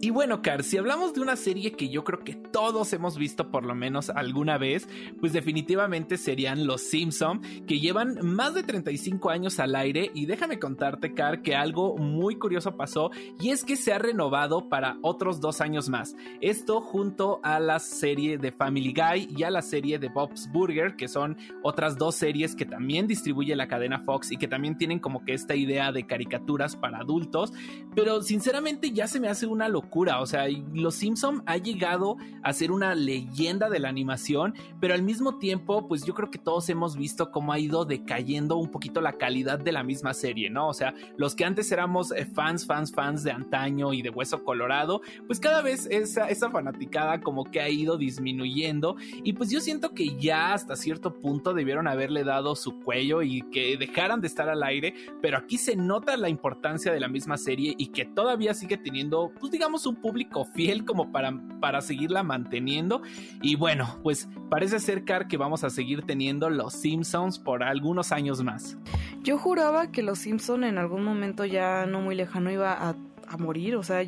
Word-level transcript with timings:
Y 0.00 0.10
bueno, 0.10 0.42
Car, 0.42 0.62
si 0.62 0.76
hablamos 0.76 1.12
de 1.12 1.20
una 1.20 1.34
serie 1.34 1.72
que 1.72 1.88
yo 1.88 2.04
creo 2.04 2.20
que 2.20 2.34
todos 2.34 2.92
hemos 2.92 3.18
visto 3.18 3.50
por 3.50 3.64
lo 3.64 3.74
menos 3.74 4.10
alguna 4.10 4.56
vez, 4.56 4.88
pues 5.18 5.32
definitivamente 5.32 6.16
serían 6.18 6.68
Los 6.68 6.82
Simpson, 6.82 7.40
que 7.66 7.80
llevan 7.80 8.16
más 8.22 8.54
de 8.54 8.62
35 8.62 9.28
años 9.28 9.58
al 9.58 9.74
aire 9.74 10.12
y 10.14 10.26
déjame 10.26 10.60
contarte, 10.60 11.14
Car, 11.14 11.42
que 11.42 11.56
algo 11.56 11.96
muy 11.96 12.36
curioso 12.36 12.76
pasó 12.76 13.10
y 13.40 13.50
es 13.50 13.64
que 13.64 13.74
se 13.74 13.92
ha 13.92 13.98
renovado 13.98 14.68
para 14.68 14.98
otros 15.02 15.40
dos 15.40 15.60
años 15.60 15.88
más. 15.88 16.14
Esto 16.40 16.80
junto 16.80 17.40
a 17.42 17.58
la 17.58 17.80
serie 17.80 18.38
de 18.38 18.52
Family 18.52 18.94
Guy 18.94 19.34
y 19.36 19.42
a 19.42 19.50
la 19.50 19.62
serie 19.62 19.98
de 19.98 20.10
Bob's 20.10 20.48
Burger, 20.52 20.94
que 20.94 21.08
son 21.08 21.36
otras 21.64 21.98
dos 21.98 22.14
series 22.14 22.54
que 22.54 22.66
también 22.66 23.08
distribuye 23.08 23.56
la 23.56 23.66
cadena 23.66 23.98
Fox 23.98 24.30
y 24.30 24.36
que 24.36 24.46
también 24.46 24.78
tienen 24.78 25.00
como 25.00 25.24
que 25.24 25.34
esta 25.34 25.56
idea 25.56 25.90
de 25.90 26.06
caricaturas 26.06 26.76
para 26.76 26.98
adultos, 26.98 27.52
pero 27.96 28.22
sinceramente 28.22 28.92
ya 28.92 29.08
se 29.08 29.18
me 29.18 29.26
hace 29.26 29.46
una 29.46 29.68
locura 29.68 29.87
o 29.90 30.26
sea, 30.26 30.46
Los 30.72 30.94
Simpson 30.96 31.42
ha 31.46 31.56
llegado 31.56 32.16
a 32.42 32.52
ser 32.52 32.70
una 32.70 32.94
leyenda 32.94 33.68
de 33.68 33.78
la 33.78 33.88
animación, 33.88 34.54
pero 34.80 34.94
al 34.94 35.02
mismo 35.02 35.38
tiempo, 35.38 35.86
pues 35.86 36.04
yo 36.04 36.14
creo 36.14 36.30
que 36.30 36.38
todos 36.38 36.68
hemos 36.68 36.96
visto 36.96 37.30
cómo 37.30 37.52
ha 37.52 37.58
ido 37.58 37.84
decayendo 37.84 38.56
un 38.56 38.70
poquito 38.70 39.00
la 39.00 39.14
calidad 39.14 39.58
de 39.58 39.72
la 39.72 39.82
misma 39.82 40.14
serie, 40.14 40.50
¿no? 40.50 40.68
O 40.68 40.74
sea, 40.74 40.94
los 41.16 41.34
que 41.34 41.44
antes 41.44 41.70
éramos 41.72 42.12
eh, 42.12 42.26
fans, 42.26 42.66
fans, 42.66 42.92
fans 42.92 43.22
de 43.22 43.32
antaño 43.32 43.92
y 43.92 44.02
de 44.02 44.10
Hueso 44.10 44.44
Colorado, 44.44 45.00
pues 45.26 45.40
cada 45.40 45.62
vez 45.62 45.86
esa, 45.90 46.28
esa 46.28 46.50
fanaticada 46.50 47.20
como 47.20 47.44
que 47.44 47.60
ha 47.60 47.68
ido 47.68 47.96
disminuyendo 47.96 48.96
y 49.24 49.32
pues 49.32 49.50
yo 49.50 49.60
siento 49.60 49.94
que 49.94 50.16
ya 50.16 50.52
hasta 50.52 50.76
cierto 50.76 51.14
punto 51.14 51.54
debieron 51.54 51.88
haberle 51.88 52.24
dado 52.24 52.54
su 52.56 52.80
cuello 52.80 53.22
y 53.22 53.42
que 53.50 53.76
dejaran 53.76 54.20
de 54.20 54.26
estar 54.26 54.48
al 54.48 54.62
aire, 54.62 54.94
pero 55.20 55.38
aquí 55.38 55.58
se 55.58 55.76
nota 55.76 56.16
la 56.16 56.28
importancia 56.28 56.92
de 56.92 57.00
la 57.00 57.08
misma 57.08 57.36
serie 57.36 57.74
y 57.78 57.88
que 57.88 58.04
todavía 58.04 58.54
sigue 58.54 58.76
teniendo, 58.76 59.32
pues 59.40 59.52
digamos, 59.52 59.77
un 59.86 59.96
público 59.96 60.44
fiel 60.44 60.84
como 60.84 61.12
para, 61.12 61.32
para 61.60 61.80
seguirla 61.80 62.22
manteniendo. 62.22 63.02
Y 63.42 63.56
bueno, 63.56 63.98
pues 64.02 64.28
parece 64.48 64.80
ser, 64.80 65.04
Car, 65.04 65.28
que 65.28 65.36
vamos 65.36 65.64
a 65.64 65.70
seguir 65.70 66.02
teniendo 66.02 66.50
los 66.50 66.74
Simpsons 66.74 67.38
por 67.38 67.62
algunos 67.62 68.12
años 68.12 68.42
más. 68.42 68.76
Yo 69.22 69.38
juraba 69.38 69.90
que 69.90 70.02
los 70.02 70.20
Simpsons 70.20 70.64
en 70.64 70.78
algún 70.78 71.04
momento 71.04 71.44
ya 71.44 71.86
no 71.86 72.00
muy 72.00 72.14
lejano 72.14 72.50
iba 72.50 72.72
a, 72.72 72.96
morir, 73.38 73.76
o 73.76 73.82
sea, 73.82 74.00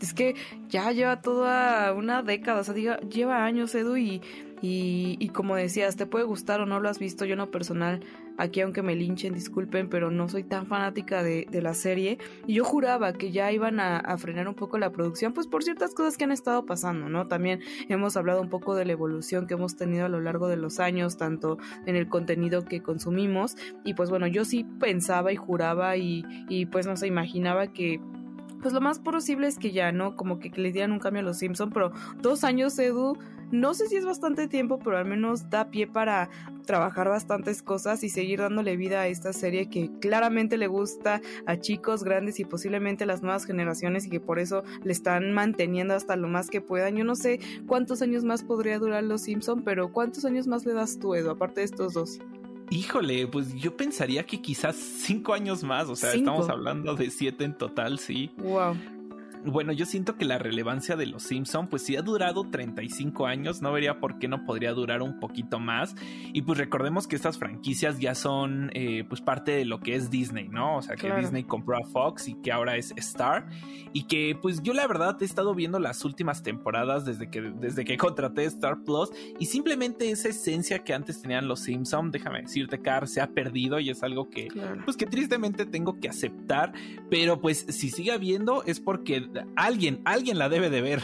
es 0.00 0.14
que 0.14 0.34
ya 0.68 0.90
lleva 0.92 1.20
toda 1.20 1.92
una 1.92 2.22
década, 2.22 2.60
o 2.60 2.64
sea, 2.64 2.74
lleva 2.74 3.44
años, 3.44 3.74
Edu, 3.74 3.98
y, 3.98 4.22
y, 4.62 5.28
como 5.30 5.56
decías, 5.56 5.96
te 5.96 6.06
puede 6.06 6.24
gustar 6.24 6.60
o 6.60 6.66
no 6.66 6.80
lo 6.80 6.88
has 6.88 6.98
visto, 6.98 7.24
yo 7.24 7.36
no 7.36 7.50
personal, 7.50 8.00
aquí 8.38 8.60
aunque 8.60 8.82
me 8.82 8.94
linchen, 8.94 9.34
disculpen, 9.34 9.88
pero 9.88 10.10
no 10.10 10.28
soy 10.28 10.44
tan 10.44 10.66
fanática 10.66 11.22
de, 11.22 11.46
la 11.62 11.74
serie, 11.74 12.18
y 12.46 12.54
yo 12.54 12.64
juraba 12.64 13.12
que 13.12 13.30
ya 13.30 13.52
iban 13.52 13.78
a, 13.78 13.98
a, 13.98 14.18
frenar 14.18 14.48
un 14.48 14.54
poco 14.54 14.78
la 14.78 14.90
producción, 14.90 15.32
pues 15.32 15.46
por 15.46 15.62
ciertas 15.62 15.94
cosas 15.94 16.16
que 16.16 16.24
han 16.24 16.32
estado 16.32 16.66
pasando, 16.66 17.08
¿no? 17.08 17.28
También 17.28 17.60
hemos 17.88 18.16
hablado 18.16 18.40
un 18.40 18.48
poco 18.48 18.74
de 18.74 18.84
la 18.84 18.92
evolución 18.92 19.46
que 19.46 19.54
hemos 19.54 19.76
tenido 19.76 20.06
a 20.06 20.08
lo 20.08 20.20
largo 20.20 20.48
de 20.48 20.56
los 20.56 20.80
años, 20.80 21.16
tanto 21.16 21.58
en 21.86 21.94
el 21.94 22.08
contenido 22.08 22.64
que 22.64 22.82
consumimos, 22.82 23.56
y 23.84 23.94
pues 23.94 24.10
bueno, 24.10 24.26
yo 24.26 24.44
sí 24.44 24.64
pensaba 24.80 25.32
y 25.32 25.36
juraba 25.36 25.96
y, 25.96 26.24
y 26.48 26.66
pues 26.66 26.86
no 26.86 26.96
se 26.96 27.06
imaginaba 27.06 27.68
que 27.68 28.00
pues 28.62 28.72
lo 28.72 28.80
más 28.80 29.00
posible 29.00 29.48
es 29.48 29.58
que 29.58 29.72
ya, 29.72 29.92
¿no? 29.92 30.16
Como 30.16 30.38
que 30.38 30.50
le 30.50 30.72
dieran 30.72 30.92
un 30.92 31.00
cambio 31.00 31.20
a 31.20 31.24
los 31.24 31.38
Simpson, 31.38 31.70
pero 31.70 31.92
dos 32.20 32.44
años, 32.44 32.78
Edu, 32.78 33.18
no 33.52 33.74
sé 33.74 33.86
si 33.86 33.96
es 33.96 34.04
bastante 34.04 34.48
tiempo, 34.48 34.78
pero 34.78 34.96
al 34.96 35.04
menos 35.04 35.50
da 35.50 35.70
pie 35.70 35.86
para 35.86 36.30
trabajar 36.66 37.08
bastantes 37.08 37.62
cosas 37.62 38.02
y 38.02 38.08
seguir 38.08 38.40
dándole 38.40 38.76
vida 38.76 39.02
a 39.02 39.08
esta 39.08 39.32
serie 39.32 39.68
que 39.68 39.90
claramente 40.00 40.56
le 40.56 40.66
gusta 40.66 41.20
a 41.46 41.58
chicos 41.58 42.02
grandes 42.02 42.40
y 42.40 42.44
posiblemente 42.44 43.04
a 43.04 43.06
las 43.06 43.22
nuevas 43.22 43.44
generaciones 43.44 44.06
y 44.06 44.10
que 44.10 44.20
por 44.20 44.38
eso 44.38 44.64
le 44.82 44.92
están 44.92 45.32
manteniendo 45.32 45.94
hasta 45.94 46.16
lo 46.16 46.28
más 46.28 46.48
que 46.48 46.62
puedan. 46.62 46.96
Yo 46.96 47.04
no 47.04 47.14
sé 47.14 47.40
cuántos 47.66 48.00
años 48.00 48.24
más 48.24 48.42
podría 48.42 48.78
durar 48.78 49.04
los 49.04 49.22
Simpson, 49.22 49.62
pero 49.62 49.92
¿cuántos 49.92 50.24
años 50.24 50.46
más 50.46 50.64
le 50.64 50.72
das 50.72 50.98
tú, 50.98 51.14
Edu, 51.14 51.30
aparte 51.30 51.60
de 51.60 51.66
estos 51.66 51.92
dos? 51.92 52.18
Híjole, 52.70 53.26
pues 53.26 53.54
yo 53.54 53.76
pensaría 53.76 54.24
que 54.24 54.40
quizás 54.40 54.76
cinco 54.76 55.34
años 55.34 55.62
más, 55.62 55.90
o 55.90 55.96
sea, 55.96 56.14
estamos 56.14 56.48
hablando 56.48 56.94
de 56.94 57.10
siete 57.10 57.44
en 57.44 57.58
total, 57.58 57.98
sí. 57.98 58.30
Wow 58.38 58.76
bueno, 59.44 59.72
yo 59.72 59.86
siento 59.86 60.16
que 60.16 60.24
la 60.24 60.38
relevancia 60.38 60.96
de 60.96 61.06
los 61.06 61.24
Simpson, 61.24 61.68
pues 61.68 61.82
si 61.82 61.96
ha 61.96 62.02
durado 62.02 62.44
35 62.48 63.26
años, 63.26 63.62
no 63.62 63.72
vería 63.72 63.98
por 63.98 64.18
qué 64.18 64.28
no 64.28 64.44
podría 64.44 64.72
durar 64.72 65.02
un 65.02 65.18
poquito 65.18 65.58
más. 65.58 65.94
Y 66.32 66.42
pues 66.42 66.58
recordemos 66.58 67.06
que 67.06 67.16
estas 67.16 67.38
franquicias 67.38 67.98
ya 67.98 68.14
son 68.14 68.70
eh, 68.74 69.04
pues 69.08 69.20
parte 69.20 69.52
de 69.52 69.64
lo 69.64 69.80
que 69.80 69.94
es 69.96 70.10
Disney, 70.10 70.48
¿no? 70.48 70.76
O 70.76 70.82
sea, 70.82 70.96
que 70.96 71.12
Disney 71.12 71.44
compró 71.44 71.76
a 71.76 71.86
Fox 71.88 72.28
y 72.28 72.34
que 72.34 72.52
ahora 72.52 72.76
es 72.76 72.92
Star. 72.96 73.46
Y 73.92 74.04
que 74.04 74.36
pues 74.40 74.62
yo 74.62 74.74
la 74.74 74.86
verdad 74.86 75.16
he 75.20 75.24
estado 75.24 75.54
viendo 75.54 75.78
las 75.78 76.04
últimas 76.04 76.42
temporadas 76.42 77.04
desde 77.04 77.30
que, 77.30 77.40
desde 77.40 77.84
que 77.84 77.96
contraté 77.98 78.44
Star 78.44 78.82
Plus 78.84 79.10
y 79.38 79.46
simplemente 79.46 80.10
esa 80.10 80.28
esencia 80.28 80.80
que 80.80 80.94
antes 80.94 81.20
tenían 81.20 81.48
los 81.48 81.60
Simpson, 81.60 82.10
déjame 82.10 82.42
decirte, 82.42 82.80
Car, 82.80 83.08
se 83.08 83.20
ha 83.20 83.28
perdido 83.28 83.80
y 83.80 83.90
es 83.90 84.02
algo 84.02 84.30
que 84.30 84.48
pues 84.84 84.96
que 84.96 85.06
tristemente 85.06 85.66
tengo 85.66 85.98
que 86.00 86.08
aceptar. 86.08 86.72
Pero 87.10 87.40
pues 87.40 87.66
si 87.68 87.90
sigue 87.90 88.12
habiendo 88.12 88.62
es 88.64 88.80
porque 88.80 89.28
alguien, 89.56 90.00
alguien 90.04 90.38
la 90.38 90.48
debe 90.48 90.70
de 90.70 90.80
ver. 90.80 91.02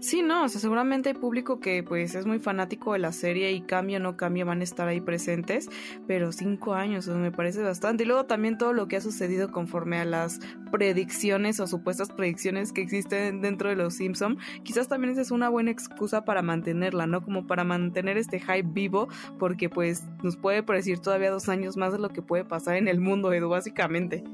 Sí, 0.00 0.22
no, 0.22 0.44
o 0.44 0.48
sea, 0.48 0.60
seguramente 0.60 1.10
hay 1.10 1.14
público 1.14 1.60
que 1.60 1.82
pues 1.82 2.14
es 2.14 2.26
muy 2.26 2.38
fanático 2.38 2.92
de 2.92 2.98
la 2.98 3.12
serie 3.12 3.52
y 3.52 3.60
cambia 3.60 3.98
o 3.98 4.00
no 4.00 4.16
cambia, 4.16 4.44
van 4.44 4.60
a 4.60 4.64
estar 4.64 4.88
ahí 4.88 5.00
presentes, 5.00 5.68
pero 6.06 6.32
cinco 6.32 6.74
años, 6.74 7.06
me 7.08 7.30
parece 7.30 7.62
bastante. 7.62 8.04
Y 8.04 8.06
luego 8.06 8.26
también 8.26 8.58
todo 8.58 8.72
lo 8.72 8.88
que 8.88 8.96
ha 8.96 9.00
sucedido 9.00 9.50
conforme 9.50 9.98
a 9.98 10.04
las 10.04 10.40
predicciones 10.72 11.60
o 11.60 11.66
supuestas 11.66 12.10
predicciones 12.10 12.72
que 12.72 12.82
existen 12.82 13.40
dentro 13.40 13.68
de 13.68 13.76
los 13.76 13.94
Simpson, 13.94 14.38
quizás 14.62 14.88
también 14.88 15.12
esa 15.12 15.22
es 15.22 15.30
una 15.30 15.48
buena 15.48 15.70
excusa 15.70 16.24
para 16.24 16.42
mantenerla, 16.42 17.06
¿no? 17.06 17.22
Como 17.22 17.46
para 17.46 17.64
mantener 17.64 18.18
este 18.18 18.40
hype 18.40 18.68
vivo, 18.68 19.08
porque 19.38 19.68
pues 19.68 20.04
nos 20.22 20.36
puede 20.36 20.62
parecer 20.62 20.98
todavía 20.98 21.30
dos 21.30 21.48
años 21.48 21.76
más 21.76 21.92
de 21.92 21.98
lo 21.98 22.08
que 22.08 22.22
puede 22.22 22.44
pasar 22.44 22.76
en 22.76 22.88
el 22.88 23.00
mundo, 23.00 23.32
Edu, 23.32 23.48
básicamente. 23.48 24.24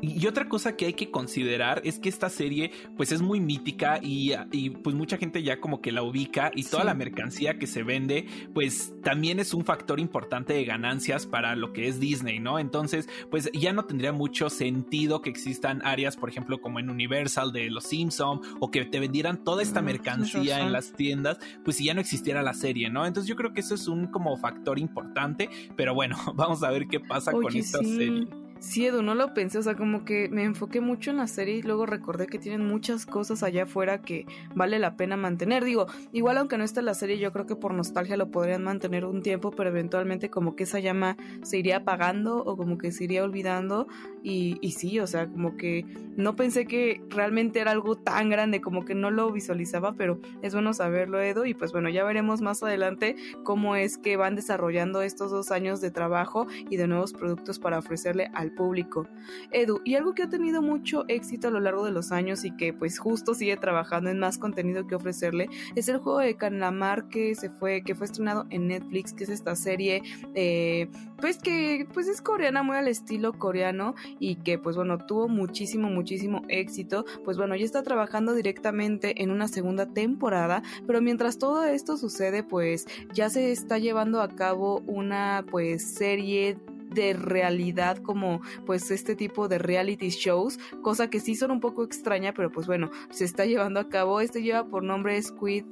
Y 0.00 0.26
otra 0.26 0.48
cosa 0.48 0.76
que 0.76 0.86
hay 0.86 0.92
que 0.92 1.10
considerar 1.10 1.80
es 1.84 1.98
que 1.98 2.08
esta 2.08 2.28
serie 2.28 2.72
pues 2.96 3.12
es 3.12 3.22
muy 3.22 3.40
mítica 3.40 3.98
y, 4.02 4.34
pues 4.82 4.94
mucha 4.94 5.16
gente 5.16 5.42
ya 5.42 5.60
como 5.60 5.80
que 5.80 5.92
la 5.92 6.02
ubica 6.02 6.50
y 6.54 6.64
toda 6.64 6.84
la 6.84 6.94
mercancía 6.94 7.58
que 7.58 7.66
se 7.66 7.82
vende 7.82 8.26
pues 8.52 8.92
también 9.02 9.40
es 9.40 9.54
un 9.54 9.64
factor 9.64 10.00
importante 10.00 10.52
de 10.52 10.64
ganancias 10.64 11.26
para 11.26 11.56
lo 11.56 11.72
que 11.72 11.88
es 11.88 12.00
Disney, 12.00 12.38
¿no? 12.38 12.58
Entonces 12.58 13.08
pues 13.30 13.50
ya 13.52 13.72
no 13.72 13.84
tendría 13.84 14.12
mucho 14.12 14.50
sentido 14.50 15.22
que 15.22 15.30
existan 15.30 15.80
áreas 15.84 16.16
por 16.16 16.28
ejemplo 16.28 16.60
como 16.60 16.80
en 16.80 16.90
Universal 16.90 17.52
de 17.52 17.70
los 17.70 17.84
Simpson 17.84 18.40
o 18.60 18.70
que 18.70 18.84
te 18.84 19.00
vendieran 19.00 19.42
toda 19.42 19.62
esta 19.62 19.80
mm, 19.80 19.84
mercancía 19.84 20.60
en 20.60 20.72
las 20.72 20.92
tiendas 20.92 21.38
pues 21.64 21.76
si 21.78 21.84
ya 21.84 21.94
no 21.94 22.00
existiera 22.00 22.42
la 22.42 22.54
serie, 22.54 22.90
¿no? 22.90 23.06
Entonces 23.06 23.28
yo 23.28 23.36
creo 23.36 23.52
que 23.52 23.60
eso 23.60 23.74
es 23.74 23.88
un 23.88 24.08
como 24.08 24.36
factor 24.36 24.78
importante, 24.78 25.48
pero 25.76 25.94
bueno, 25.94 26.16
vamos 26.34 26.62
a 26.62 26.70
ver 26.70 26.86
qué 26.88 27.00
pasa 27.00 27.32
con 27.32 27.56
esta 27.56 27.78
serie. 27.78 28.43
Sí, 28.64 28.86
Edu, 28.86 29.02
no 29.02 29.14
lo 29.14 29.34
pensé, 29.34 29.58
o 29.58 29.62
sea, 29.62 29.76
como 29.76 30.06
que 30.06 30.30
me 30.30 30.42
enfoqué 30.42 30.80
mucho 30.80 31.10
en 31.10 31.18
la 31.18 31.26
serie 31.26 31.56
y 31.56 31.62
luego 31.62 31.84
recordé 31.84 32.26
que 32.26 32.38
tienen 32.38 32.66
muchas 32.66 33.04
cosas 33.04 33.42
allá 33.42 33.64
afuera 33.64 34.00
que 34.00 34.24
vale 34.54 34.78
la 34.78 34.96
pena 34.96 35.18
mantener. 35.18 35.64
Digo, 35.64 35.86
igual 36.14 36.38
aunque 36.38 36.56
no 36.56 36.64
esté 36.64 36.80
la 36.80 36.94
serie, 36.94 37.18
yo 37.18 37.30
creo 37.30 37.44
que 37.44 37.56
por 37.56 37.74
nostalgia 37.74 38.16
lo 38.16 38.30
podrían 38.30 38.64
mantener 38.64 39.04
un 39.04 39.22
tiempo, 39.22 39.50
pero 39.50 39.68
eventualmente 39.68 40.30
como 40.30 40.56
que 40.56 40.64
esa 40.64 40.80
llama 40.80 41.18
se 41.42 41.58
iría 41.58 41.76
apagando 41.76 42.38
o 42.38 42.56
como 42.56 42.78
que 42.78 42.90
se 42.90 43.04
iría 43.04 43.22
olvidando. 43.22 43.86
Y, 44.22 44.56
y 44.62 44.72
sí, 44.72 44.98
o 44.98 45.06
sea, 45.06 45.28
como 45.28 45.58
que 45.58 45.84
no 46.16 46.34
pensé 46.34 46.66
que 46.66 47.02
realmente 47.10 47.60
era 47.60 47.70
algo 47.70 47.96
tan 47.96 48.30
grande, 48.30 48.62
como 48.62 48.86
que 48.86 48.94
no 48.94 49.10
lo 49.10 49.30
visualizaba, 49.30 49.92
pero 49.92 50.18
es 50.40 50.54
bueno 50.54 50.72
saberlo, 50.72 51.20
Edu. 51.20 51.44
Y 51.44 51.52
pues 51.52 51.70
bueno, 51.70 51.90
ya 51.90 52.02
veremos 52.02 52.40
más 52.40 52.62
adelante 52.62 53.14
cómo 53.42 53.76
es 53.76 53.98
que 53.98 54.16
van 54.16 54.36
desarrollando 54.36 55.02
estos 55.02 55.30
dos 55.30 55.50
años 55.50 55.82
de 55.82 55.90
trabajo 55.90 56.46
y 56.70 56.78
de 56.78 56.86
nuevos 56.86 57.12
productos 57.12 57.58
para 57.58 57.78
ofrecerle 57.78 58.30
al 58.32 58.53
público. 58.54 59.06
Edu, 59.50 59.80
y 59.84 59.94
algo 59.94 60.14
que 60.14 60.22
ha 60.22 60.28
tenido 60.28 60.62
mucho 60.62 61.04
éxito 61.08 61.48
a 61.48 61.50
lo 61.50 61.60
largo 61.60 61.84
de 61.84 61.92
los 61.92 62.12
años 62.12 62.44
y 62.44 62.56
que 62.56 62.72
pues 62.72 62.98
justo 62.98 63.34
sigue 63.34 63.56
trabajando 63.56 64.10
en 64.10 64.18
más 64.18 64.38
contenido 64.38 64.86
que 64.86 64.94
ofrecerle 64.94 65.48
es 65.74 65.88
el 65.88 65.98
juego 65.98 66.18
de 66.18 66.36
calamar 66.36 67.08
que 67.08 67.34
se 67.34 67.50
fue, 67.50 67.82
que 67.82 67.94
fue 67.94 68.06
estrenado 68.06 68.46
en 68.50 68.68
Netflix, 68.68 69.12
que 69.12 69.24
es 69.24 69.30
esta 69.30 69.56
serie 69.56 70.02
eh, 70.34 70.88
pues 71.18 71.38
que 71.38 71.86
pues 71.92 72.08
es 72.08 72.20
coreana, 72.20 72.62
muy 72.62 72.76
al 72.76 72.88
estilo 72.88 73.32
coreano 73.32 73.94
y 74.18 74.36
que 74.36 74.58
pues 74.58 74.76
bueno, 74.76 74.98
tuvo 74.98 75.28
muchísimo, 75.28 75.88
muchísimo 75.88 76.42
éxito. 76.48 77.04
Pues 77.24 77.36
bueno, 77.36 77.56
ya 77.56 77.64
está 77.64 77.82
trabajando 77.82 78.34
directamente 78.34 79.22
en 79.22 79.30
una 79.30 79.48
segunda 79.48 79.86
temporada, 79.86 80.62
pero 80.86 81.00
mientras 81.00 81.38
todo 81.38 81.64
esto 81.64 81.96
sucede, 81.96 82.42
pues 82.42 82.86
ya 83.12 83.30
se 83.30 83.52
está 83.52 83.78
llevando 83.78 84.20
a 84.20 84.28
cabo 84.28 84.82
una 84.86 85.44
pues 85.50 85.94
serie 85.94 86.58
de 86.94 87.12
realidad 87.12 87.98
como 87.98 88.40
pues 88.66 88.90
este 88.90 89.16
tipo 89.16 89.48
de 89.48 89.58
reality 89.58 90.08
shows, 90.10 90.58
cosa 90.82 91.10
que 91.10 91.20
sí 91.20 91.34
son 91.34 91.50
un 91.50 91.60
poco 91.60 91.84
extraña, 91.84 92.32
pero 92.32 92.50
pues 92.50 92.66
bueno, 92.66 92.90
se 93.10 93.24
está 93.24 93.44
llevando 93.44 93.80
a 93.80 93.88
cabo. 93.88 94.20
Este 94.20 94.42
lleva 94.42 94.66
por 94.66 94.82
nombre 94.82 95.20
Squid 95.22 95.64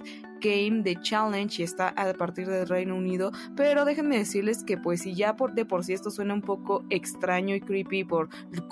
Game 0.42 0.82
de 0.82 1.00
Challenge 1.00 1.62
y 1.62 1.64
está 1.64 1.88
a 1.88 2.12
partir 2.14 2.48
del 2.48 2.68
Reino 2.68 2.96
Unido, 2.96 3.32
pero 3.56 3.84
déjenme 3.84 4.18
decirles 4.18 4.64
que 4.64 4.76
pues 4.76 5.02
si 5.02 5.14
ya 5.14 5.36
por 5.36 5.54
de 5.54 5.64
por 5.64 5.84
sí 5.84 5.92
esto 5.92 6.10
suena 6.10 6.34
un 6.34 6.42
poco 6.42 6.84
extraño 6.90 7.54
y 7.54 7.60
creepy 7.60 8.04
por 8.04 8.28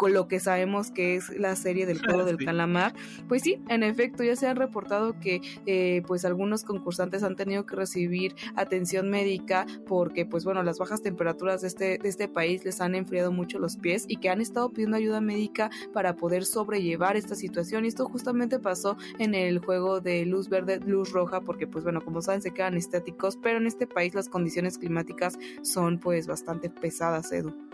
lo 0.09 0.29
que 0.29 0.41
sabemos 0.41 0.91
que 0.91 1.17
es 1.17 1.31
la 1.39 1.57
serie 1.57 1.87
del 1.87 2.01
juego 2.01 2.25
del 2.25 2.37
calamar, 2.37 2.95
pues 3.29 3.43
sí, 3.43 3.63
en 3.69 3.83
efecto 3.83 4.25
ya 4.25 4.37
se 4.37 4.49
han 4.49 4.57
reportado 4.57 5.19
que 5.21 5.41
eh, 5.67 6.03
pues 6.07 6.25
algunos 6.25 6.65
concursantes 6.65 7.23
han 7.23 7.37
tenido 7.37 7.65
que 7.67 7.77
recibir 7.77 8.35
atención 8.57 9.09
médica 9.09 9.67
porque 9.87 10.27
pues 10.27 10.45
bueno 10.45 10.63
las 10.63 10.79
bajas 10.79 11.03
temperaturas 11.03 11.63
de 11.63 11.69
este, 11.69 11.99
de 11.99 12.09
este 12.09 12.29
país 12.29 12.65
les 12.65 12.81
han 12.81 12.95
enfriado 12.95 13.33
mucho 13.33 13.59
los 13.59 13.77
pies 13.77 14.05
y 14.09 14.17
que 14.17 14.29
han 14.29 14.41
estado 14.41 14.71
pidiendo 14.71 14.97
ayuda 14.97 15.21
médica 15.21 15.71
para 15.93 16.17
poder 16.17 16.45
sobrellevar 16.45 17.17
esta 17.17 17.35
situación. 17.35 17.85
Y 17.85 17.89
esto 17.89 18.07
justamente 18.07 18.59
pasó 18.59 18.97
en 19.19 19.35
el 19.35 19.59
juego 19.59 20.01
de 20.01 20.27
luz 20.27 20.49
verde, 20.49 20.81
luz 20.81 21.13
roja 21.13 21.41
porque 21.41 21.60
pues 21.67 21.85
bueno, 21.85 22.01
como 22.01 22.23
saben 22.23 22.43
se 22.43 22.53
quedan 22.53 22.77
estáticos, 22.77 23.37
pero 23.37 23.59
en 23.59 23.67
este 23.67 23.87
país 23.87 24.15
las 24.15 24.29
condiciones 24.29 24.79
climáticas 24.79 25.39
son 25.63 25.99
pues 25.99 26.27
bastante 26.27 26.71
pesadas, 26.71 27.33
Edu. 27.33 27.70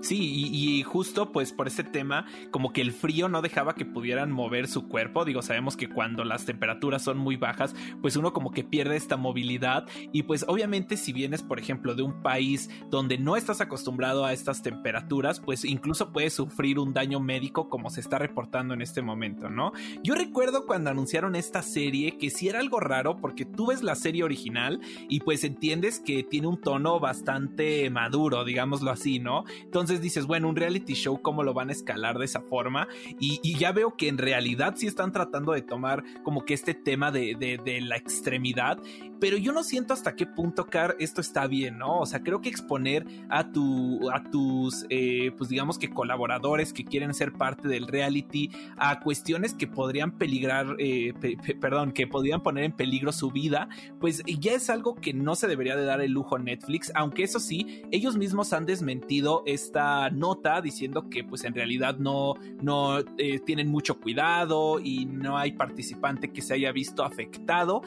Sí, 0.00 0.48
y, 0.52 0.82
justo 0.82 1.32
pues 1.32 1.52
por 1.52 1.66
ese 1.66 1.84
tema, 1.84 2.26
como 2.50 2.72
que 2.72 2.80
el 2.80 2.92
frío 2.92 3.28
no 3.28 3.42
dejaba 3.42 3.74
que 3.74 3.84
pudieran 3.84 4.30
mover 4.30 4.68
su 4.68 4.88
cuerpo. 4.88 5.24
Digo, 5.24 5.42
sabemos 5.42 5.76
que 5.76 5.88
cuando 5.88 6.24
las 6.24 6.44
temperaturas 6.44 7.02
son 7.02 7.18
muy 7.18 7.36
bajas, 7.36 7.74
pues 8.00 8.16
uno 8.16 8.32
como 8.32 8.50
que 8.50 8.64
pierde 8.64 8.96
esta 8.96 9.16
movilidad. 9.16 9.86
Y 10.12 10.24
pues 10.24 10.44
obviamente 10.48 10.96
si 10.96 11.12
vienes, 11.12 11.42
por 11.42 11.58
ejemplo, 11.58 11.94
de 11.94 12.02
un 12.02 12.22
país 12.22 12.70
donde 12.90 13.18
no 13.18 13.36
estás 13.36 13.60
acostumbrado 13.60 14.24
a 14.24 14.32
estas 14.32 14.62
temperaturas, 14.62 15.40
pues 15.40 15.64
incluso 15.64 16.12
puedes 16.12 16.34
sufrir 16.34 16.78
un 16.78 16.92
daño 16.92 17.20
médico 17.20 17.68
como 17.68 17.90
se 17.90 18.00
está 18.00 18.18
reportando 18.18 18.74
en 18.74 18.82
este 18.82 19.02
momento, 19.02 19.48
¿no? 19.50 19.72
Yo 20.02 20.14
recuerdo 20.14 20.66
cuando 20.66 20.90
anunciaron 20.90 21.36
esta 21.36 21.62
serie 21.62 22.16
que 22.18 22.30
sí 22.30 22.48
era 22.48 22.60
algo 22.60 22.80
raro 22.80 23.16
porque 23.16 23.44
tú 23.44 23.66
ves 23.66 23.82
la 23.82 23.94
serie 23.94 24.22
original 24.22 24.80
y 25.08 25.20
pues 25.20 25.44
entiendes 25.44 26.00
que 26.00 26.22
tiene 26.22 26.46
un 26.46 26.60
tono 26.60 27.00
bastante 27.00 27.90
maduro, 27.90 28.44
digámoslo 28.44 28.90
así, 28.90 29.18
¿no? 29.18 29.44
Entonces 29.66 30.00
dices, 30.00 30.26
bueno, 30.26 30.48
un 30.48 30.56
reality 30.56 30.94
show, 30.94 31.20
¿cómo 31.20 31.42
lo 31.42 31.52
van 31.52 31.68
a 31.68 31.72
escalar 31.72 32.18
de 32.18 32.24
esa 32.24 32.40
forma? 32.40 32.88
Y, 33.20 33.56
ya 33.56 33.72
veo 33.72 33.96
que 33.96 34.08
en 34.08 34.18
realidad 34.18 34.74
sí 34.76 34.86
están 34.86 35.12
tratando 35.12 35.52
de 35.52 35.62
tomar 35.62 36.04
como 36.22 36.44
que 36.44 36.54
este 36.54 36.74
tema 36.74 37.10
de, 37.10 37.36
la 37.82 37.96
extremidad, 37.96 38.78
pero 39.20 39.36
yo 39.36 39.52
no 39.52 39.64
siento 39.64 39.92
hasta 39.92 40.14
qué 40.14 40.26
punto, 40.26 40.66
Car, 40.66 40.96
esto 40.98 41.20
está 41.20 41.46
bien, 41.46 41.78
¿no? 41.78 42.00
O 42.00 42.06
sea, 42.06 42.22
creo 42.22 42.40
que 42.40 42.48
exponer 42.48 43.06
a, 43.28 43.50
tu, 43.50 44.10
a 44.10 44.22
tus, 44.30 44.86
eh, 44.88 45.32
pues 45.36 45.50
digamos 45.50 45.78
que 45.78 45.90
colaboradores 45.90 46.72
que 46.72 46.84
quieren 46.84 47.14
ser 47.14 47.32
parte 47.32 47.68
del 47.68 47.86
reality 47.86 48.50
a 48.76 49.00
cuestiones 49.00 49.54
que 49.54 49.66
podrían 49.66 50.12
peligrar, 50.12 50.76
eh, 50.78 51.12
perdón, 51.60 51.92
que 51.92 52.06
podrían 52.06 52.42
poner 52.42 52.64
en 52.64 52.72
peligro 52.72 53.12
su 53.12 53.30
vida, 53.30 53.68
pues 54.00 54.22
ya 54.26 54.52
es 54.52 54.70
algo 54.70 54.94
que 54.94 55.12
no 55.12 55.34
se 55.34 55.48
debería 55.48 55.76
de 55.76 55.84
dar 55.84 56.00
el 56.00 56.12
lujo 56.12 56.38
Netflix, 56.38 56.92
aunque 56.94 57.24
eso 57.24 57.40
sí, 57.40 57.82
ellos 57.90 58.16
mismos 58.16 58.52
han 58.52 58.66
desmentido 58.66 59.42
esta 59.56 60.08
nota 60.10 60.60
diciendo 60.60 61.10
que 61.10 61.24
pues 61.24 61.44
en 61.44 61.54
realidad 61.54 61.98
no, 61.98 62.34
no 62.62 63.00
eh, 63.18 63.40
tienen 63.40 63.68
mucho 63.68 63.98
cuidado 64.00 64.78
y 64.80 65.06
no 65.06 65.36
hay 65.36 65.52
participante 65.52 66.32
que 66.32 66.40
se 66.40 66.54
haya 66.54 66.72
visto 66.72 67.04
afectado. 67.04 67.82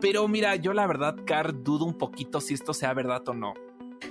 Pero 0.00 0.28
mira, 0.28 0.56
yo 0.56 0.72
la 0.72 0.86
verdad, 0.86 1.16
Car, 1.26 1.62
dudo 1.62 1.84
un 1.84 1.98
poquito 1.98 2.40
si 2.40 2.54
esto 2.54 2.72
sea 2.72 2.94
verdad 2.94 3.28
o 3.28 3.34
no. 3.34 3.54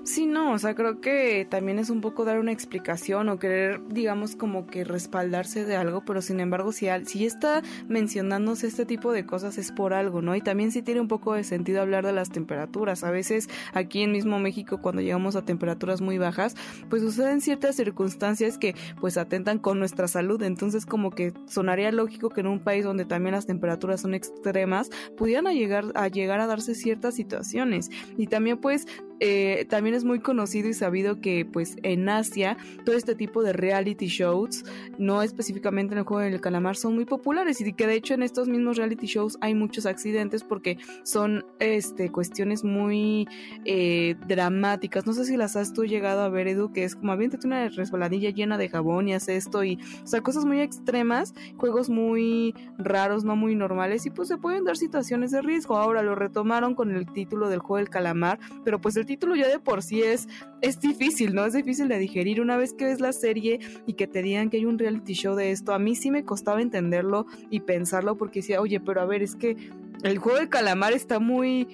Sí, 0.03 0.25
no, 0.25 0.51
o 0.51 0.59
sea, 0.59 0.75
creo 0.75 0.99
que 0.99 1.47
también 1.49 1.79
es 1.79 1.89
un 1.89 2.01
poco 2.01 2.25
dar 2.25 2.37
una 2.37 2.51
explicación 2.51 3.29
o 3.29 3.39
querer, 3.39 3.79
digamos, 3.87 4.35
como 4.35 4.67
que 4.67 4.83
respaldarse 4.83 5.63
de 5.63 5.77
algo, 5.77 6.03
pero 6.03 6.21
sin 6.21 6.41
embargo, 6.41 6.73
si, 6.73 6.87
si 7.05 7.25
está 7.25 7.61
mencionándose 7.87 8.67
este 8.67 8.85
tipo 8.85 9.13
de 9.13 9.25
cosas 9.25 9.57
es 9.57 9.71
por 9.71 9.93
algo, 9.93 10.21
¿no? 10.21 10.35
Y 10.35 10.41
también 10.41 10.73
sí 10.73 10.81
tiene 10.81 10.99
un 10.99 11.07
poco 11.07 11.35
de 11.35 11.45
sentido 11.45 11.81
hablar 11.81 12.05
de 12.05 12.11
las 12.11 12.31
temperaturas. 12.31 13.05
A 13.05 13.11
veces 13.11 13.47
aquí 13.73 14.01
en 14.01 14.11
mismo 14.11 14.39
México, 14.39 14.81
cuando 14.81 15.01
llegamos 15.01 15.37
a 15.37 15.45
temperaturas 15.45 16.01
muy 16.01 16.17
bajas, 16.17 16.55
pues 16.89 17.01
suceden 17.01 17.39
ciertas 17.39 17.77
circunstancias 17.77 18.57
que 18.57 18.75
pues 18.99 19.15
atentan 19.15 19.57
con 19.57 19.79
nuestra 19.79 20.09
salud. 20.09 20.43
Entonces, 20.43 20.85
como 20.85 21.11
que 21.11 21.31
sonaría 21.45 21.93
lógico 21.93 22.27
que 22.27 22.41
en 22.41 22.47
un 22.47 22.59
país 22.59 22.83
donde 22.83 23.05
también 23.05 23.35
las 23.35 23.45
temperaturas 23.45 24.01
son 24.01 24.15
extremas, 24.15 24.89
pudieran 25.15 25.45
llegar, 25.53 25.85
a 25.95 26.09
llegar 26.09 26.41
a 26.41 26.47
darse 26.47 26.75
ciertas 26.75 27.15
situaciones. 27.15 27.89
Y 28.17 28.27
también 28.27 28.57
pues 28.57 28.85
eh, 29.19 29.65
también 29.69 29.95
es 29.95 30.03
muy 30.03 30.19
conocido 30.19 30.69
y 30.69 30.73
sabido 30.73 31.21
que 31.21 31.45
pues 31.45 31.75
en 31.83 32.09
Asia 32.09 32.57
todo 32.85 32.95
este 32.95 33.15
tipo 33.15 33.43
de 33.43 33.53
reality 33.53 34.07
shows, 34.07 34.65
no 34.97 35.21
específicamente 35.21 35.93
en 35.93 35.99
el 35.99 36.05
juego 36.05 36.23
del 36.23 36.41
calamar, 36.41 36.75
son 36.75 36.95
muy 36.95 37.05
populares 37.05 37.61
y 37.61 37.73
que 37.73 37.87
de 37.87 37.95
hecho 37.95 38.13
en 38.13 38.23
estos 38.23 38.47
mismos 38.47 38.77
reality 38.77 39.07
shows 39.07 39.37
hay 39.41 39.55
muchos 39.55 39.85
accidentes 39.85 40.43
porque 40.43 40.77
son 41.03 41.45
este, 41.59 42.11
cuestiones 42.11 42.63
muy 42.63 43.27
eh, 43.65 44.15
dramáticas. 44.27 45.05
No 45.05 45.13
sé 45.13 45.25
si 45.25 45.37
las 45.37 45.55
has 45.55 45.73
tú 45.73 45.85
llegado 45.85 46.21
a 46.21 46.29
ver, 46.29 46.47
Edu, 46.47 46.71
que 46.71 46.83
es 46.83 46.95
como 46.95 47.11
aviéntate 47.11 47.47
una 47.47 47.69
resbaladilla 47.69 48.29
llena 48.29 48.57
de 48.57 48.69
jabón 48.69 49.07
y 49.07 49.13
hace 49.13 49.35
esto 49.35 49.63
y, 49.63 49.79
o 50.03 50.07
sea, 50.07 50.21
cosas 50.21 50.45
muy 50.45 50.61
extremas, 50.61 51.33
juegos 51.57 51.89
muy 51.89 52.55
raros, 52.77 53.23
no 53.23 53.35
muy 53.35 53.55
normales 53.55 54.05
y 54.05 54.09
pues 54.09 54.27
se 54.27 54.37
pueden 54.37 54.65
dar 54.65 54.77
situaciones 54.77 55.31
de 55.31 55.41
riesgo. 55.41 55.77
Ahora 55.77 56.01
lo 56.03 56.15
retomaron 56.15 56.75
con 56.75 56.95
el 56.95 57.11
título 57.11 57.49
del 57.49 57.59
juego 57.59 57.77
del 57.77 57.89
calamar, 57.89 58.39
pero 58.63 58.79
pues 58.79 58.95
el 58.97 59.05
título 59.13 59.35
ya 59.35 59.47
de 59.47 59.59
por 59.59 59.83
sí 59.83 60.01
es, 60.01 60.27
es 60.61 60.79
difícil, 60.79 61.35
¿no? 61.35 61.45
Es 61.45 61.53
difícil 61.53 61.87
de 61.87 61.99
digerir 61.99 62.41
una 62.41 62.57
vez 62.57 62.73
que 62.73 62.85
ves 62.85 62.99
la 62.99 63.13
serie 63.13 63.59
y 63.85 63.93
que 63.93 64.07
te 64.07 64.23
digan 64.23 64.49
que 64.49 64.57
hay 64.57 64.65
un 64.65 64.79
reality 64.79 65.13
show 65.13 65.35
de 65.35 65.51
esto. 65.51 65.71
A 65.71 65.79
mí 65.79 65.95
sí 65.95 66.09
me 66.09 66.25
costaba 66.25 66.61
entenderlo 66.63 67.27
y 67.51 67.59
pensarlo 67.59 68.17
porque 68.17 68.39
decía, 68.39 68.59
oye, 68.59 68.79
pero 68.79 69.01
a 69.01 69.05
ver, 69.05 69.21
es 69.21 69.35
que 69.35 69.55
el 70.03 70.17
juego 70.17 70.39
de 70.39 70.49
calamar 70.49 70.93
está 70.93 71.19
muy 71.19 71.67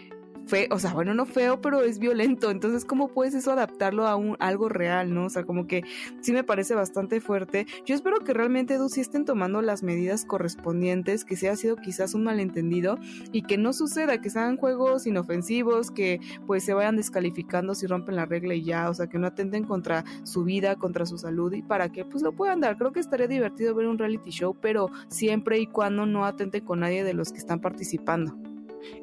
feo, 0.49 0.67
o 0.71 0.79
sea, 0.79 0.93
bueno, 0.93 1.13
no 1.13 1.25
feo, 1.25 1.61
pero 1.61 1.81
es 1.81 1.99
violento. 1.99 2.51
Entonces, 2.51 2.85
¿cómo 2.85 3.07
puedes 3.09 3.33
eso 3.33 3.51
adaptarlo 3.51 4.07
a 4.07 4.15
un, 4.15 4.35
algo 4.39 4.69
real, 4.69 5.13
no? 5.13 5.25
O 5.25 5.29
sea, 5.29 5.43
como 5.43 5.67
que 5.67 5.83
sí 6.21 6.31
me 6.33 6.43
parece 6.43 6.75
bastante 6.75 7.21
fuerte. 7.21 7.67
Yo 7.85 7.95
espero 7.95 8.19
que 8.19 8.33
realmente 8.33 8.75
Edu 8.75 8.89
estén 8.97 9.25
tomando 9.25 9.61
las 9.61 9.83
medidas 9.83 10.25
correspondientes, 10.25 11.25
que 11.25 11.35
sea 11.35 11.55
sido 11.55 11.75
quizás 11.75 12.13
un 12.13 12.23
malentendido 12.23 12.97
y 13.31 13.43
que 13.43 13.57
no 13.57 13.73
suceda, 13.73 14.19
que 14.19 14.29
sean 14.29 14.57
juegos 14.57 15.05
inofensivos, 15.05 15.91
que 15.91 16.19
pues 16.47 16.63
se 16.63 16.73
vayan 16.73 16.95
descalificando 16.95 17.75
si 17.75 17.87
rompen 17.87 18.15
la 18.15 18.25
regla 18.25 18.55
y 18.55 18.63
ya, 18.63 18.89
o 18.89 18.93
sea, 18.93 19.07
que 19.07 19.19
no 19.19 19.27
atenten 19.27 19.63
contra 19.63 20.03
su 20.23 20.43
vida, 20.43 20.75
contra 20.75 21.05
su 21.05 21.17
salud 21.17 21.53
y 21.53 21.61
para 21.61 21.89
que 21.89 22.05
pues 22.05 22.23
lo 22.23 22.33
puedan 22.33 22.59
dar. 22.59 22.77
Creo 22.77 22.91
que 22.91 22.99
estaría 22.99 23.27
divertido 23.27 23.75
ver 23.75 23.87
un 23.87 23.97
reality 23.97 24.31
show, 24.31 24.55
pero 24.59 24.89
siempre 25.07 25.59
y 25.59 25.67
cuando 25.67 26.05
no 26.05 26.25
atenten 26.25 26.65
con 26.65 26.79
nadie 26.79 27.03
de 27.03 27.13
los 27.13 27.31
que 27.31 27.37
están 27.37 27.61
participando. 27.61 28.48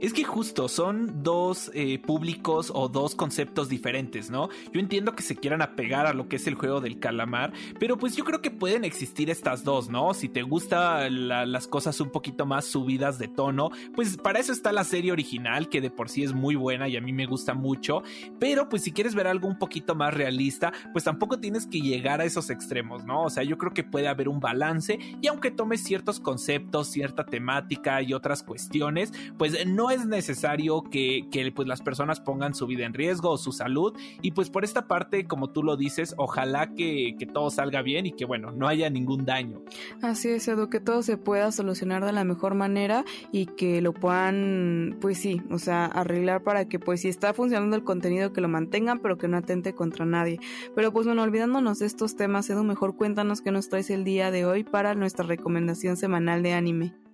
Es 0.00 0.12
que 0.12 0.24
justo 0.24 0.68
son 0.68 1.22
dos 1.22 1.70
eh, 1.74 1.98
públicos 1.98 2.70
o 2.74 2.88
dos 2.88 3.14
conceptos 3.14 3.68
diferentes, 3.68 4.30
¿no? 4.30 4.48
Yo 4.72 4.80
entiendo 4.80 5.14
que 5.14 5.22
se 5.22 5.36
quieran 5.36 5.62
apegar 5.62 6.06
a 6.06 6.14
lo 6.14 6.28
que 6.28 6.36
es 6.36 6.46
el 6.46 6.54
juego 6.54 6.80
del 6.80 6.98
calamar, 6.98 7.52
pero 7.78 7.96
pues 7.96 8.16
yo 8.16 8.24
creo 8.24 8.42
que 8.42 8.50
pueden 8.50 8.84
existir 8.84 9.30
estas 9.30 9.64
dos, 9.64 9.88
¿no? 9.88 10.14
Si 10.14 10.28
te 10.28 10.42
gustan 10.42 11.28
las 11.28 11.66
cosas 11.66 12.00
un 12.00 12.10
poquito 12.10 12.46
más 12.46 12.64
subidas 12.64 13.18
de 13.18 13.28
tono, 13.28 13.70
pues 13.94 14.16
para 14.16 14.38
eso 14.38 14.52
está 14.52 14.72
la 14.72 14.84
serie 14.84 15.12
original, 15.12 15.68
que 15.68 15.80
de 15.80 15.90
por 15.90 16.08
sí 16.08 16.22
es 16.22 16.32
muy 16.32 16.54
buena 16.54 16.88
y 16.88 16.96
a 16.96 17.00
mí 17.00 17.12
me 17.12 17.26
gusta 17.26 17.54
mucho, 17.54 18.02
pero 18.38 18.68
pues 18.68 18.82
si 18.82 18.92
quieres 18.92 19.14
ver 19.14 19.26
algo 19.26 19.48
un 19.48 19.58
poquito 19.58 19.94
más 19.94 20.14
realista, 20.14 20.72
pues 20.92 21.04
tampoco 21.04 21.38
tienes 21.38 21.66
que 21.66 21.80
llegar 21.80 22.20
a 22.20 22.24
esos 22.24 22.50
extremos, 22.50 23.04
¿no? 23.04 23.22
O 23.22 23.30
sea, 23.30 23.42
yo 23.42 23.58
creo 23.58 23.72
que 23.72 23.84
puede 23.84 24.08
haber 24.08 24.28
un 24.28 24.40
balance 24.40 24.98
y 25.20 25.26
aunque 25.26 25.50
tomes 25.50 25.82
ciertos 25.82 26.20
conceptos, 26.20 26.88
cierta 26.88 27.24
temática 27.24 28.02
y 28.02 28.12
otras 28.12 28.42
cuestiones, 28.42 29.12
pues 29.38 29.65
no 29.66 29.90
es 29.90 30.06
necesario 30.06 30.82
que, 30.82 31.26
que 31.30 31.50
pues 31.52 31.68
las 31.68 31.82
personas 31.82 32.20
pongan 32.20 32.54
su 32.54 32.66
vida 32.66 32.86
en 32.86 32.94
riesgo 32.94 33.30
o 33.30 33.38
su 33.38 33.52
salud 33.52 33.94
y 34.22 34.32
pues 34.32 34.50
por 34.50 34.64
esta 34.64 34.86
parte, 34.86 35.26
como 35.26 35.50
tú 35.50 35.62
lo 35.62 35.76
dices, 35.76 36.14
ojalá 36.16 36.74
que, 36.74 37.16
que 37.18 37.26
todo 37.26 37.50
salga 37.50 37.82
bien 37.82 38.06
y 38.06 38.12
que 38.12 38.24
bueno, 38.24 38.52
no 38.52 38.68
haya 38.68 38.88
ningún 38.90 39.24
daño. 39.24 39.62
Así 40.02 40.28
es, 40.28 40.46
Edu, 40.48 40.68
que 40.68 40.80
todo 40.80 41.02
se 41.02 41.16
pueda 41.16 41.52
solucionar 41.52 42.04
de 42.04 42.12
la 42.12 42.24
mejor 42.24 42.54
manera 42.54 43.04
y 43.32 43.46
que 43.46 43.80
lo 43.80 43.92
puedan, 43.92 44.96
pues 45.00 45.18
sí, 45.18 45.42
o 45.50 45.58
sea, 45.58 45.86
arreglar 45.86 46.42
para 46.42 46.68
que 46.68 46.78
pues 46.78 47.02
si 47.02 47.08
está 47.08 47.34
funcionando 47.34 47.76
el 47.76 47.84
contenido 47.84 48.32
que 48.32 48.40
lo 48.40 48.48
mantengan, 48.48 49.00
pero 49.00 49.18
que 49.18 49.28
no 49.28 49.36
atente 49.36 49.74
contra 49.74 50.04
nadie. 50.04 50.38
Pero 50.74 50.92
pues 50.92 51.06
bueno, 51.06 51.22
olvidándonos 51.22 51.78
de 51.78 51.86
estos 51.86 52.16
temas, 52.16 52.48
Edu, 52.50 52.64
mejor 52.64 52.96
cuéntanos 52.96 53.40
qué 53.40 53.50
nos 53.50 53.68
traes 53.68 53.90
el 53.90 54.04
día 54.04 54.30
de 54.30 54.44
hoy 54.44 54.64
para 54.64 54.94
nuestra 54.94 55.26
recomendación 55.26 55.96
semanal 55.96 56.42
de 56.42 56.52
anime. 56.52 57.05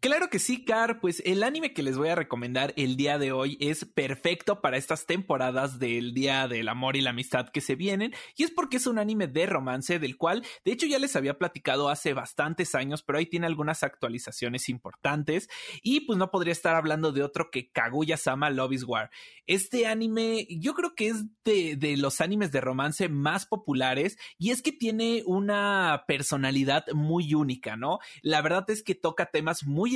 Claro 0.00 0.30
que 0.30 0.38
sí, 0.38 0.64
Car, 0.64 0.98
pues 0.98 1.22
el 1.26 1.42
anime 1.42 1.74
que 1.74 1.82
les 1.82 1.98
voy 1.98 2.08
a 2.08 2.14
recomendar 2.14 2.72
el 2.78 2.96
día 2.96 3.18
de 3.18 3.32
hoy 3.32 3.58
es 3.60 3.84
perfecto 3.84 4.62
para 4.62 4.78
estas 4.78 5.04
temporadas 5.04 5.78
del 5.78 6.14
Día 6.14 6.48
del 6.48 6.70
Amor 6.70 6.96
y 6.96 7.02
la 7.02 7.10
Amistad 7.10 7.50
que 7.50 7.60
se 7.60 7.74
vienen, 7.74 8.14
y 8.34 8.44
es 8.44 8.50
porque 8.50 8.78
es 8.78 8.86
un 8.86 8.98
anime 8.98 9.26
de 9.26 9.44
romance 9.44 9.98
del 9.98 10.16
cual, 10.16 10.42
de 10.64 10.72
hecho, 10.72 10.86
ya 10.86 10.98
les 10.98 11.16
había 11.16 11.36
platicado 11.36 11.90
hace 11.90 12.14
bastantes 12.14 12.74
años, 12.74 13.02
pero 13.02 13.18
ahí 13.18 13.26
tiene 13.26 13.44
algunas 13.44 13.82
actualizaciones 13.82 14.70
importantes, 14.70 15.50
y 15.82 16.00
pues 16.06 16.18
no 16.18 16.30
podría 16.30 16.52
estar 16.52 16.76
hablando 16.76 17.12
de 17.12 17.22
otro 17.22 17.50
que 17.50 17.70
Kaguya-sama 17.70 18.48
Love 18.48 18.72
is 18.72 18.84
War. 18.84 19.10
Este 19.46 19.86
anime, 19.86 20.46
yo 20.48 20.72
creo 20.72 20.94
que 20.94 21.08
es 21.08 21.26
de, 21.44 21.76
de 21.76 21.98
los 21.98 22.22
animes 22.22 22.52
de 22.52 22.62
romance 22.62 23.10
más 23.10 23.44
populares, 23.44 24.16
y 24.38 24.50
es 24.50 24.62
que 24.62 24.72
tiene 24.72 25.24
una 25.26 26.04
personalidad 26.08 26.86
muy 26.94 27.34
única, 27.34 27.76
¿no? 27.76 27.98
La 28.22 28.40
verdad 28.40 28.64
es 28.70 28.82
que 28.82 28.94
toca 28.94 29.26
temas 29.26 29.66
muy 29.66 29.89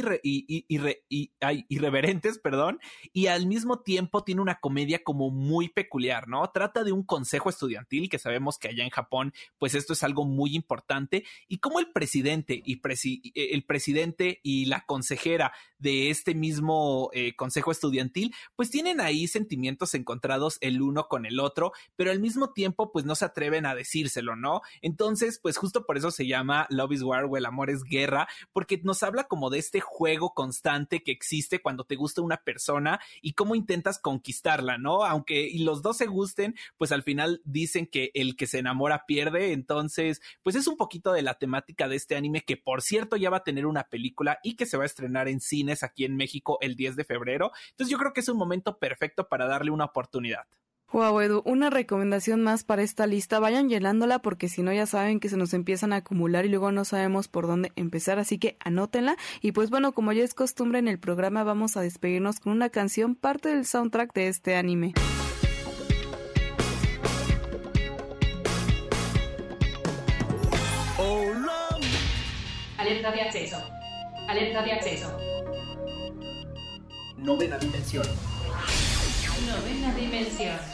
irreverentes, 1.69 2.39
perdón, 2.39 2.81
y 3.13 3.27
al 3.27 3.47
mismo 3.47 3.81
tiempo 3.81 4.25
tiene 4.25 4.41
una 4.41 4.61
comedia 4.61 5.03
como 5.03 5.31
muy 5.31 5.69
peculiar, 5.69 6.29
¿no? 6.29 6.49
Trata 6.51 6.85
de 6.85 6.93
un 6.93 7.05
consejo 7.05 7.51
estudiantil, 7.51 8.09
que 8.09 8.19
sabemos 8.19 8.59
que 8.59 8.69
allá 8.69 8.85
en 8.85 8.91
Japón, 8.91 9.33
pues 9.59 9.75
esto 9.75 9.93
es 9.93 10.03
algo 10.03 10.25
muy 10.25 10.55
importante, 10.55 11.25
y 11.49 11.59
como 11.59 11.79
el 11.79 11.93
presidente 11.93 12.63
y 12.65 12.81
el 13.35 13.65
presidente 13.65 14.41
y 14.43 14.67
la 14.67 14.85
consejera 14.87 15.53
de 15.79 16.11
este 16.11 16.35
mismo 16.35 17.11
eh, 17.13 17.35
consejo 17.37 17.71
estudiantil, 17.71 18.35
pues 18.57 18.71
tienen 18.71 19.01
ahí 19.01 19.29
sentimientos 19.29 19.95
encontrados 19.95 20.59
el 20.61 20.81
uno 20.81 21.09
con 21.09 21.27
el 21.27 21.41
otro, 21.41 21.73
pero 21.97 22.11
al 22.11 22.21
mismo 22.21 22.53
tiempo, 22.53 22.91
pues 22.93 23.05
no 23.05 23.15
se 23.15 23.25
atreven 23.25 23.67
a 23.67 23.75
decírselo, 23.75 24.37
¿no? 24.37 24.63
Entonces, 24.81 25.39
pues 25.43 25.57
justo 25.57 25.85
por 25.85 25.97
eso 25.97 26.11
se 26.11 26.27
llama 26.27 26.67
Love 26.71 26.93
is 26.93 27.03
War 27.03 27.25
o 27.25 27.37
el 27.37 27.47
amor 27.47 27.71
es 27.71 27.83
guerra, 27.85 28.29
porque 28.53 28.81
nos 28.83 29.03
habla 29.03 29.25
como 29.25 29.51
de 29.51 29.59
este 29.59 29.81
juego 29.85 30.35
constante 30.35 31.03
que 31.03 31.12
existe 31.12 31.62
cuando 31.62 31.85
te 31.85 31.97
gusta 31.97 32.23
una 32.23 32.38
persona 32.38 33.00
y 33.23 33.35
cómo 33.35 33.55
intentas 33.55 33.99
conquistarla, 33.99 34.79
¿no? 34.79 35.05
Aunque 35.05 35.53
los 35.59 35.83
dos 35.83 35.99
se 35.99 36.07
gusten, 36.07 36.57
pues 36.76 36.91
al 36.91 37.03
final 37.03 37.41
dicen 37.45 37.87
que 37.87 38.11
el 38.14 38.37
que 38.37 38.47
se 38.47 38.59
enamora 38.59 39.07
pierde, 39.07 39.53
entonces, 39.53 40.21
pues 40.43 40.57
es 40.57 40.67
un 40.67 40.76
poquito 40.76 41.12
de 41.12 41.23
la 41.23 41.35
temática 41.38 41.88
de 41.88 41.97
este 41.97 42.17
anime 42.17 42.43
que 42.43 42.57
por 42.57 42.83
cierto 42.83 43.17
ya 43.17 43.31
va 43.31 43.38
a 43.38 43.45
tener 43.45 43.67
una 43.67 43.85
película 43.85 44.38
y 44.43 44.57
que 44.57 44.67
se 44.67 44.76
va 44.76 44.83
a 44.83 44.87
estrenar 44.87 45.29
en 45.29 45.41
cines 45.41 45.83
aquí 45.83 46.05
en 46.05 46.17
México 46.17 46.59
el 46.61 46.76
10 46.76 46.97
de 46.97 47.05
febrero. 47.05 47.53
Entonces 47.71 47.91
yo 47.91 47.99
creo 47.99 48.12
que 48.12 48.21
es 48.21 48.29
un 48.29 48.38
momento 48.38 48.79
perfecto 48.79 49.29
para 49.29 49.47
darle 49.47 49.71
una 49.71 49.85
oportunidad. 49.85 50.47
Wow, 50.93 51.21
Edu, 51.21 51.43
una 51.45 51.71
recomendación 51.71 52.43
más 52.43 52.62
para 52.62 52.83
esta 52.83 53.07
lista. 53.07 53.41
Vayan 53.41 53.69
llenándola 53.69 54.21
porque 54.21 54.49
si 54.49 54.62
no 54.62 54.73
ya 54.73 54.87
saben 54.87 55.19
que 55.19 55.29
se 55.29 55.37
nos 55.37 55.53
empiezan 55.53 55.93
a 55.93 55.97
acumular 55.97 56.45
y 56.47 56.50
luego 56.50 56.71
no 56.71 56.85
sabemos 56.85 57.26
por 57.26 57.49
dónde 57.49 57.73
empezar, 57.75 58.21
así 58.21 58.38
que 58.38 58.57
anótenla. 58.61 59.17
Y 59.41 59.53
pues 59.53 59.71
bueno, 59.71 59.93
como 59.93 60.12
ya 60.12 60.23
es 60.23 60.35
costumbre 60.35 60.79
en 60.79 60.87
el 60.87 61.00
programa, 61.00 61.43
vamos 61.43 61.76
a 61.76 61.81
despedirnos 61.81 62.38
con 62.38 62.53
una 62.53 62.69
canción 62.71 63.17
parte 63.17 63.49
del 63.49 63.67
soundtrack 63.67 64.12
de 64.14 64.29
este 64.29 64.55
anime. 64.55 64.95
Alerta 72.85 73.11
de 73.12 73.21
acceso. 73.23 73.57
Alerta 74.29 74.62
de 74.62 74.73
acceso. 74.73 75.19
Novena 77.17 77.59
dimensión. 77.59 78.07
Novena 79.47 79.95
dimensión. 79.95 80.74